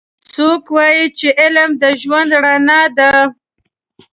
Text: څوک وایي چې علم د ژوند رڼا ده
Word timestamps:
څوک 0.33 0.63
وایي 0.75 1.05
چې 1.17 1.27
علم 1.41 1.69
د 1.81 1.83
ژوند 2.01 2.31
رڼا 2.43 2.81
ده 2.97 3.11